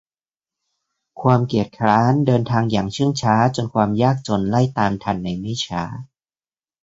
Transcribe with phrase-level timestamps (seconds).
[1.21, 5.81] ความเกียจคร้านเดินทางอย่างเชื่องช้าจนความยากจนไล่ตามทันในไม่ช้า